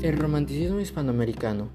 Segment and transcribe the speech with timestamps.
[0.00, 1.70] El romanticismo hispanoamericano.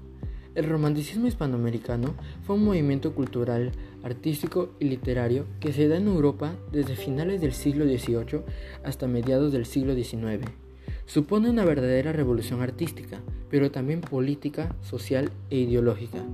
[0.54, 2.14] El romanticismo hispanoamericano
[2.46, 7.52] fue un movimiento cultural, artístico y literario que se da en Europa desde finales del
[7.52, 8.40] siglo XVIII
[8.82, 10.48] hasta mediados del siglo XIX.
[11.04, 16.24] Supone una verdadera revolución artística, pero también política, social e ideológica.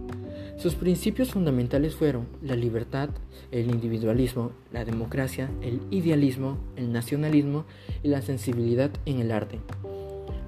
[0.58, 3.10] Sus principios fundamentales fueron la libertad,
[3.50, 7.64] el individualismo, la democracia, el idealismo, el nacionalismo
[8.04, 9.58] y la sensibilidad en el arte.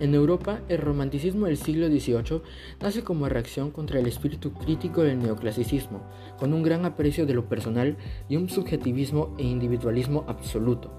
[0.03, 2.43] En Europa, el romanticismo del siglo XVIII
[2.81, 6.03] nace como reacción contra el espíritu crítico del neoclasicismo,
[6.41, 7.97] con un gran aprecio de lo personal
[8.29, 10.91] y un subjetivismo e individualismo absoluto.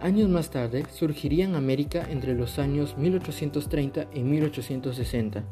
[0.00, 5.44] Años más tarde surgiría en América entre los años 1830 y 1860,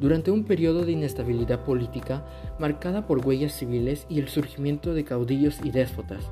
[0.00, 2.24] durante un periodo de inestabilidad política
[2.58, 6.24] marcada por huellas civiles y el surgimiento de caudillos y déspotas.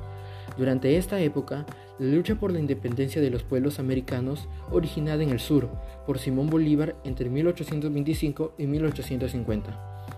[0.59, 1.65] Durante esta época,
[1.99, 5.69] la lucha por la independencia de los pueblos americanos, originada en el sur
[6.05, 10.11] por Simón Bolívar entre 1825 y 1850.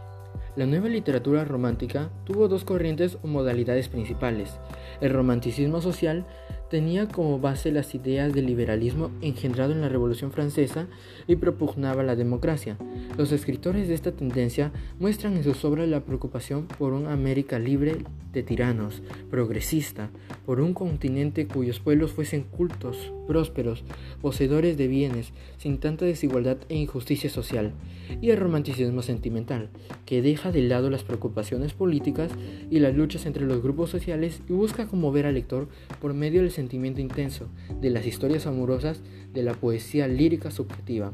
[0.56, 4.58] La nueva literatura romántica tuvo dos corrientes o modalidades principales.
[5.00, 6.26] El romanticismo social
[6.72, 10.88] tenía como base las ideas del liberalismo engendrado en la Revolución Francesa
[11.28, 12.78] y propugnaba la democracia.
[13.18, 17.98] Los escritores de esta tendencia muestran en sus obras la preocupación por una América libre
[18.32, 20.10] de tiranos, progresista,
[20.46, 23.84] por un continente cuyos pueblos fuesen cultos, prósperos,
[24.22, 27.74] poseedores de bienes, sin tanta desigualdad e injusticia social,
[28.22, 29.70] y el romanticismo sentimental,
[30.06, 32.32] que deja de lado las preocupaciones políticas
[32.70, 35.68] y las luchas entre los grupos sociales y busca conmover al lector
[36.02, 37.48] por medio del sentimiento intenso,
[37.82, 39.02] de las historias amorosas,
[39.34, 41.12] de la poesía lírica subjetiva.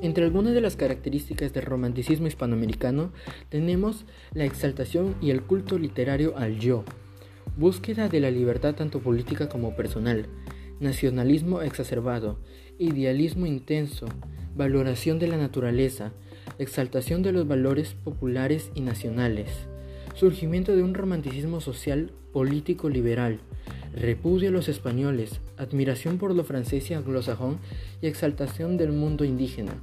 [0.00, 3.10] Entre algunas de las características del romanticismo hispanoamericano
[3.48, 6.84] tenemos la exaltación y el culto literario al yo,
[7.56, 10.26] búsqueda de la libertad tanto política como personal,
[10.78, 12.38] nacionalismo exacerbado,
[12.78, 14.06] idealismo intenso,
[14.54, 16.12] valoración de la naturaleza,
[16.60, 19.50] exaltación de los valores populares y nacionales,
[20.14, 23.40] surgimiento de un romanticismo social político liberal,
[23.94, 27.58] repudio a los españoles, admiración por lo francés y anglosajón
[28.00, 29.74] y exaltación del mundo indígena.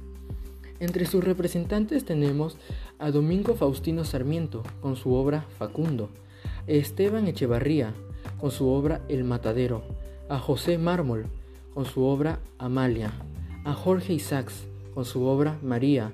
[0.78, 2.58] Entre sus representantes tenemos
[2.98, 6.10] a Domingo Faustino Sarmiento con su obra Facundo,
[6.44, 7.94] a Esteban Echevarría
[8.38, 9.82] con su obra El Matadero,
[10.28, 11.26] a José Mármol
[11.72, 13.12] con su obra Amalia,
[13.64, 16.12] a Jorge Isaacs con su obra María,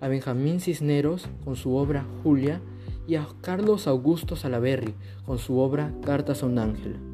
[0.00, 2.60] a Benjamín Cisneros con su obra Julia
[3.06, 4.94] y a Carlos Augusto Salaberry
[5.26, 7.13] con su obra Cartas a un ángel.